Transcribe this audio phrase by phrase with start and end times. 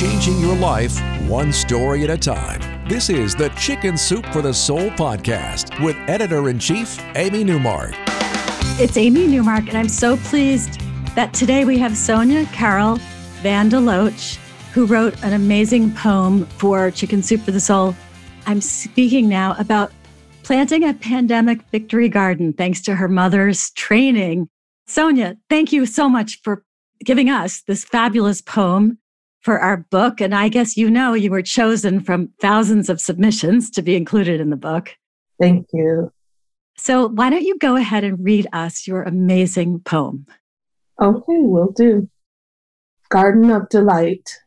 [0.00, 2.88] Changing your life one story at a time.
[2.88, 7.92] This is the Chicken Soup for the Soul podcast with editor in chief, Amy Newmark.
[8.80, 10.80] It's Amy Newmark, and I'm so pleased
[11.14, 12.96] that today we have Sonia Carol
[13.42, 14.38] Van de Loach,
[14.72, 17.94] who wrote an amazing poem for Chicken Soup for the Soul.
[18.46, 19.92] I'm speaking now about
[20.44, 24.48] planting a pandemic victory garden thanks to her mother's training.
[24.86, 26.64] Sonia, thank you so much for
[27.04, 28.96] giving us this fabulous poem
[29.40, 30.20] for our book.
[30.20, 34.40] And I guess you know you were chosen from thousands of submissions to be included
[34.40, 34.94] in the book.
[35.40, 36.12] Thank you.
[36.76, 40.26] So, why don't you go ahead and read us your amazing poem?
[41.00, 42.08] Okay, will do.
[43.10, 44.38] Garden of Delight.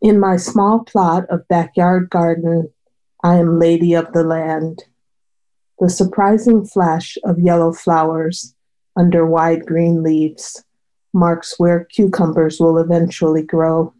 [0.00, 2.72] In my small plot of backyard garden,
[3.22, 4.84] I am lady of the land.
[5.78, 8.54] The surprising flash of yellow flowers
[8.96, 10.64] under wide green leaves
[11.12, 13.94] marks where cucumbers will eventually grow.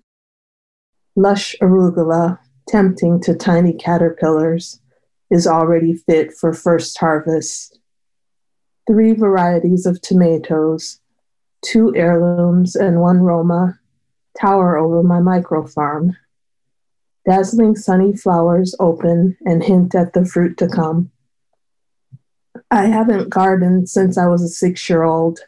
[1.16, 4.80] Lush arugula, tempting to tiny caterpillars,
[5.30, 7.78] is already fit for first harvest.
[8.86, 11.00] Three varieties of tomatoes,
[11.62, 13.78] two heirlooms and one Roma,
[14.40, 16.16] tower over my micro farm.
[17.26, 21.10] Dazzling sunny flowers open and hint at the fruit to come.
[22.70, 25.40] I haven't gardened since I was a six year old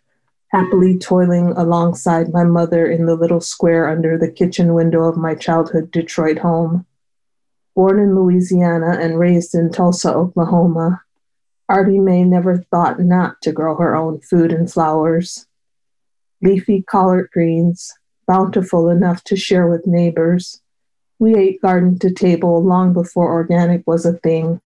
[0.52, 5.34] happily toiling alongside my mother in the little square under the kitchen window of my
[5.34, 6.84] childhood Detroit home.
[7.74, 11.02] Born in Louisiana and raised in Tulsa, Oklahoma,
[11.70, 15.46] Artie Mae never thought not to grow her own food and flowers.
[16.42, 17.94] Leafy collard greens,
[18.26, 20.60] bountiful enough to share with neighbors.
[21.18, 24.60] We ate garden to table long before organic was a thing.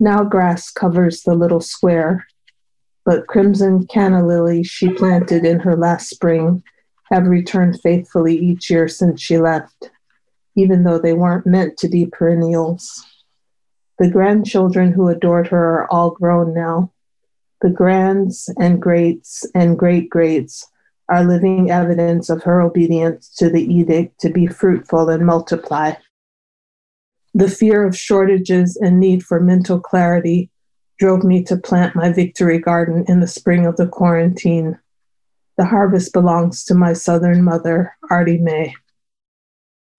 [0.00, 2.26] Now grass covers the little square,
[3.06, 6.62] but crimson canna lilies she planted in her last spring
[7.04, 9.90] have returned faithfully each year since she left,
[10.56, 13.06] even though they weren't meant to be perennials.
[14.00, 16.92] The grandchildren who adored her are all grown now.
[17.62, 20.66] The grands and greats and great greats
[21.08, 25.92] are living evidence of her obedience to the edict to be fruitful and multiply.
[27.34, 30.50] The fear of shortages and need for mental clarity
[30.98, 34.78] drove me to plant my victory garden in the spring of the quarantine.
[35.58, 38.74] The harvest belongs to my Southern mother, Artie May.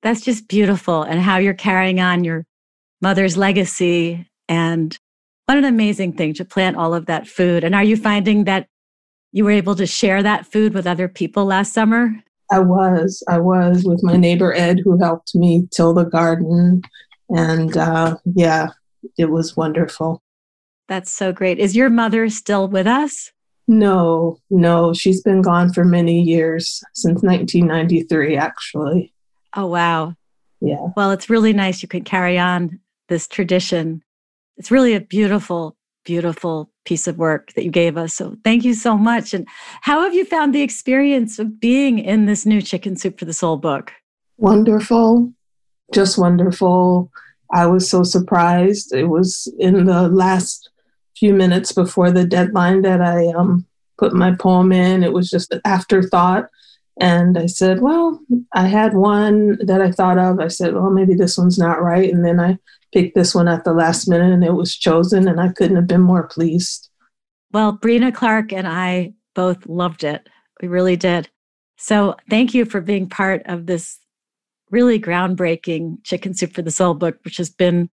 [0.03, 2.46] That's just beautiful, and how you're carrying on your
[3.02, 4.28] mother's legacy.
[4.47, 4.97] And
[5.46, 7.64] what an amazing thing to plant all of that food.
[7.64, 8.68] And are you finding that
[9.31, 12.12] you were able to share that food with other people last summer?
[12.52, 13.24] I was.
[13.28, 16.81] I was with my neighbor Ed, who helped me till the garden.
[17.29, 18.69] And uh, yeah,
[19.18, 20.22] it was wonderful.
[20.88, 21.59] That's so great.
[21.59, 23.31] Is your mother still with us?
[23.68, 24.94] No, no.
[24.94, 29.14] She's been gone for many years, since 1993, actually.
[29.53, 30.16] Oh, wow.
[30.62, 30.88] Yeah.
[30.96, 34.03] Well, it's really nice you can carry on this tradition.
[34.56, 38.14] It's really a beautiful, beautiful piece of work that you gave us.
[38.14, 39.34] So thank you so much.
[39.34, 39.46] And
[39.81, 43.34] how have you found the experience of being in this new Chicken Soup for the
[43.34, 43.92] Soul book?
[44.38, 45.34] Wonderful.
[45.94, 47.12] Just wonderful.
[47.53, 48.94] I was so surprised.
[48.94, 50.70] It was in the last
[51.17, 53.66] few minutes before the deadline that I um,
[53.97, 55.03] put my poem in.
[55.03, 56.50] It was just an afterthought.
[57.00, 58.19] And I said, well,
[58.53, 60.39] I had one that I thought of.
[60.39, 62.11] I said, well, maybe this one's not right.
[62.11, 62.57] And then I
[62.91, 65.88] picked this one at the last minute and it was chosen, and I couldn't have
[65.88, 66.90] been more pleased.
[67.52, 70.28] Well, Breena Clarke and I both loved it.
[70.61, 71.29] We really did.
[71.78, 73.99] So thank you for being part of this
[74.72, 77.90] really groundbreaking Chicken Soup for the Soul book, which has been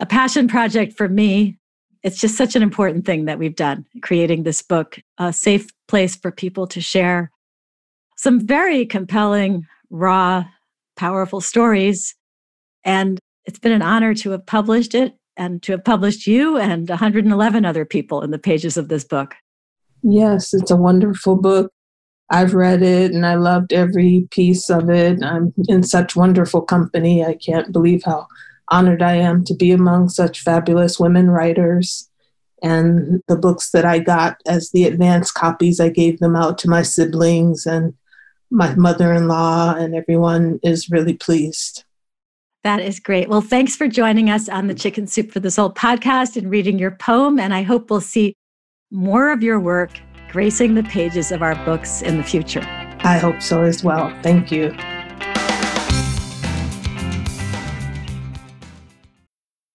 [0.00, 1.59] a passion project for me
[2.02, 6.16] it's just such an important thing that we've done, creating this book, a safe place
[6.16, 7.30] for people to share
[8.16, 10.44] some very compelling, raw,
[10.96, 12.14] powerful stories.
[12.84, 16.88] And it's been an honor to have published it and to have published you and
[16.88, 19.34] 111 other people in the pages of this book.
[20.02, 21.72] Yes, it's a wonderful book.
[22.30, 25.22] I've read it and I loved every piece of it.
[25.22, 27.24] I'm in such wonderful company.
[27.24, 28.26] I can't believe how
[28.70, 32.08] honored I am to be among such fabulous women writers.
[32.62, 36.68] And the books that I got as the advance copies, I gave them out to
[36.68, 37.94] my siblings and
[38.50, 41.84] my mother in law, and everyone is really pleased.
[42.62, 43.28] That is great.
[43.28, 46.78] Well, thanks for joining us on the Chicken Soup for the Soul podcast and reading
[46.78, 47.38] your poem.
[47.38, 48.34] And I hope we'll see
[48.90, 49.98] more of your work
[50.30, 52.62] gracing the pages of our books in the future.
[53.02, 54.14] I hope so as well.
[54.22, 54.76] Thank you.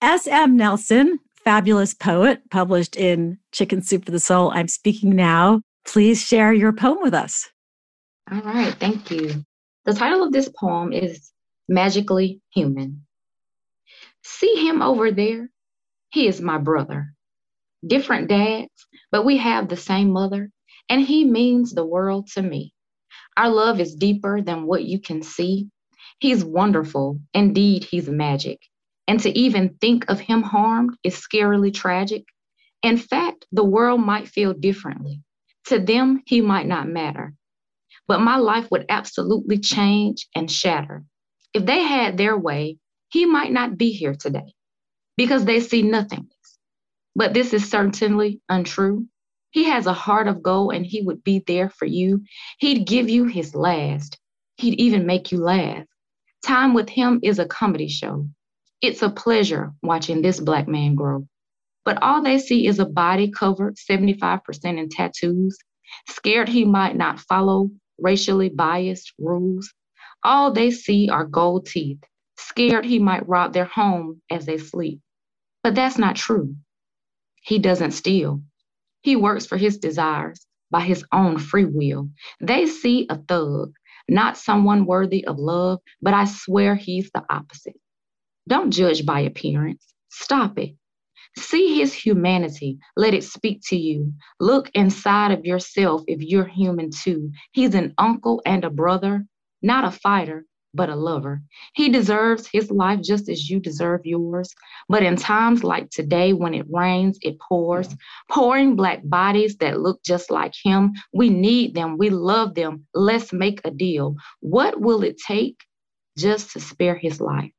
[0.00, 0.56] S.M.
[0.56, 4.52] Nelson, fabulous poet, published in Chicken Soup for the Soul.
[4.54, 5.60] I'm speaking now.
[5.84, 7.50] Please share your poem with us.
[8.30, 9.44] All right, thank you.
[9.86, 11.32] The title of this poem is
[11.68, 13.06] Magically Human.
[14.22, 15.50] See him over there?
[16.10, 17.14] He is my brother.
[17.84, 20.50] Different dads, but we have the same mother,
[20.88, 22.72] and he means the world to me.
[23.36, 25.68] Our love is deeper than what you can see.
[26.20, 27.18] He's wonderful.
[27.34, 28.60] Indeed, he's magic.
[29.08, 32.24] And to even think of him harmed is scarily tragic.
[32.82, 35.22] In fact, the world might feel differently.
[35.66, 37.34] To them, he might not matter.
[38.06, 41.04] But my life would absolutely change and shatter.
[41.54, 42.76] If they had their way,
[43.10, 44.54] he might not be here today
[45.16, 46.58] because they see nothingness.
[47.16, 49.06] But this is certainly untrue.
[49.50, 52.22] He has a heart of gold and he would be there for you.
[52.58, 54.18] He'd give you his last.
[54.56, 55.84] He'd even make you laugh.
[56.44, 58.28] Time with him is a comedy show.
[58.80, 61.26] It's a pleasure watching this Black man grow.
[61.84, 65.58] But all they see is a body covered 75% in tattoos,
[66.08, 69.74] scared he might not follow racially biased rules.
[70.22, 71.98] All they see are gold teeth,
[72.38, 75.00] scared he might rob their home as they sleep.
[75.64, 76.54] But that's not true.
[77.42, 78.42] He doesn't steal.
[79.00, 82.10] He works for his desires by his own free will.
[82.40, 83.72] They see a thug,
[84.08, 87.76] not someone worthy of love, but I swear he's the opposite.
[88.48, 89.86] Don't judge by appearance.
[90.08, 90.74] Stop it.
[91.36, 92.78] See his humanity.
[92.96, 94.14] Let it speak to you.
[94.40, 97.30] Look inside of yourself if you're human too.
[97.52, 99.26] He's an uncle and a brother,
[99.60, 101.42] not a fighter, but a lover.
[101.74, 104.54] He deserves his life just as you deserve yours.
[104.88, 107.94] But in times like today, when it rains, it pours,
[108.30, 110.94] pouring black bodies that look just like him.
[111.12, 111.98] We need them.
[111.98, 112.86] We love them.
[112.94, 114.16] Let's make a deal.
[114.40, 115.62] What will it take
[116.16, 117.52] just to spare his life?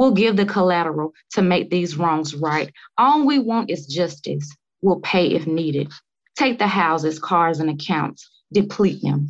[0.00, 2.72] We'll give the collateral to make these wrongs right.
[2.96, 4.50] All we want is justice.
[4.80, 5.92] We'll pay if needed.
[6.38, 9.28] Take the houses, cars, and accounts, deplete them.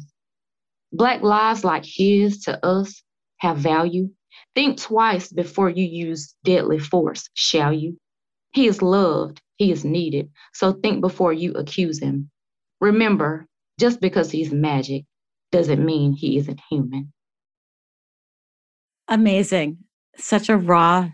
[0.92, 3.02] Black lives like his to us
[3.38, 4.10] have value.
[4.54, 7.98] Think twice before you use deadly force, shall you?
[8.52, 12.30] He is loved, he is needed, so think before you accuse him.
[12.80, 13.48] Remember,
[13.80, 15.04] just because he's magic
[15.50, 17.12] doesn't mean he isn't human.
[19.08, 19.78] Amazing
[20.16, 21.10] such a raw,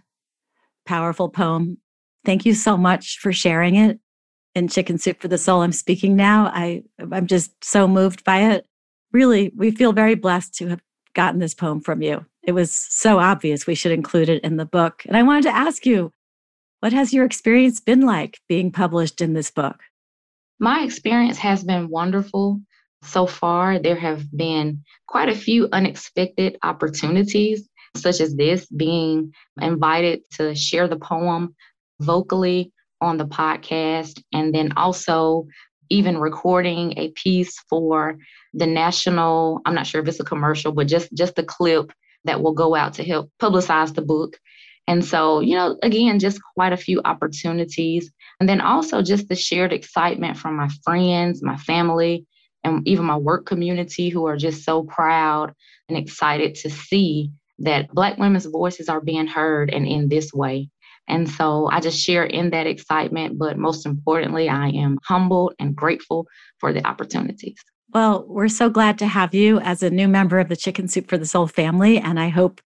[0.84, 1.78] powerful poem.
[2.25, 4.00] Thank you so much for sharing it
[4.54, 5.62] in Chicken Soup for the Soul.
[5.62, 6.47] I'm speaking now.
[6.47, 6.82] I,
[7.12, 8.66] I'm just so moved by it.
[9.12, 10.80] Really, we feel very blessed to have
[11.14, 12.25] gotten this poem from you.
[12.42, 15.02] It was so obvious we should include it in the book.
[15.06, 16.12] And I wanted to ask you,
[16.80, 19.80] what has your experience been like being published in this book?
[20.59, 22.61] My experience has been wonderful
[23.02, 23.78] so far.
[23.78, 30.88] There have been quite a few unexpected opportunities such as this, being invited to share
[30.88, 31.55] the poem
[32.00, 35.47] vocally on the podcast, and then also
[35.91, 38.19] even recording a piece for
[38.53, 41.93] the national i'm not sure if it's a commercial but just just the clip
[42.26, 44.38] that will go out to help publicize the book.
[44.87, 48.12] And so you know again just quite a few opportunities.
[48.38, 52.26] And then also just the shared excitement from my friends my family
[52.62, 55.55] and even my work community who are just so proud
[55.88, 60.68] and excited to see that Black women's voices are being heard and in this way.
[61.08, 65.75] And so I just share in that excitement, but most importantly, I am humbled and
[65.75, 66.26] grateful
[66.58, 67.56] for the opportunities.
[67.92, 71.08] Well, we're so glad to have you as a new member of the Chicken Soup
[71.08, 71.98] for the Soul family.
[71.98, 72.60] And I hope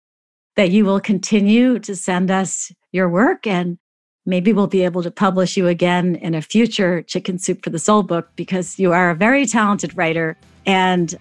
[0.56, 3.78] that you will continue to send us your work and
[4.26, 7.80] maybe we'll be able to publish you again in a future Chicken Soup for the
[7.80, 11.16] Soul book because you are a very talented writer and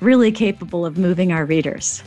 [0.00, 2.02] really capable of moving our readers.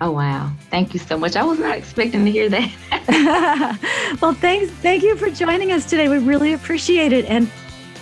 [0.00, 0.50] Oh wow.
[0.70, 1.36] Thank you so much.
[1.36, 4.18] I was not expecting to hear that.
[4.22, 6.08] well, thanks thank you for joining us today.
[6.08, 7.50] We really appreciate it and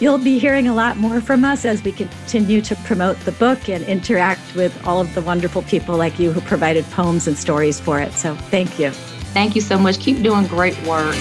[0.01, 3.69] you'll be hearing a lot more from us as we continue to promote the book
[3.69, 7.81] and interact with all of the wonderful people like you who provided poems and stories
[7.81, 8.13] for it.
[8.13, 8.91] So, thank you.
[8.91, 9.99] Thank you so much.
[9.99, 11.17] Keep doing great work.